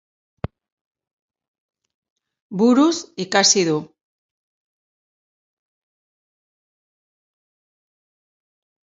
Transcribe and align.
Buruz 2.61 2.95
ikasi 3.25 3.63
du. 3.67 3.75